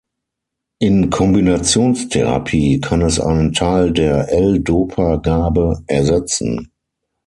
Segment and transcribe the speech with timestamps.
[0.79, 6.71] In Kombinationstherapie kann es einen Teil der L-Dopa-Gabe ersetzen.